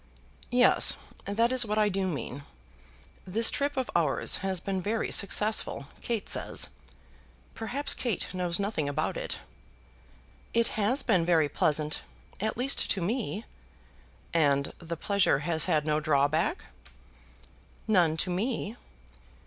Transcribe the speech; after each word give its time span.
"Yes, 0.49 0.97
that 1.25 1.51
is 1.51 1.63
what 1.63 1.77
I 1.77 1.87
do 1.87 2.07
mean. 2.07 2.41
This 3.27 3.51
trip 3.51 3.77
of 3.77 3.91
ours 3.95 4.37
has 4.37 4.59
been 4.59 4.81
very 4.81 5.11
successful, 5.11 5.85
Kate 6.01 6.27
says. 6.27 6.69
Perhaps 7.53 7.93
Kate 7.93 8.25
knows 8.33 8.57
nothing 8.57 8.89
about 8.89 9.15
it." 9.15 9.37
"It 10.55 10.69
has 10.69 11.03
been 11.03 11.23
very 11.23 11.47
pleasant, 11.49 12.01
at 12.39 12.57
least 12.57 12.89
to 12.89 12.99
me." 12.99 13.45
"And 14.33 14.73
the 14.79 14.97
pleasure 14.97 15.41
has 15.45 15.65
had 15.65 15.85
no 15.85 15.99
drawback?" 15.99 16.65
"None 17.87 18.17
to 18.25 18.31
me." 18.31 18.77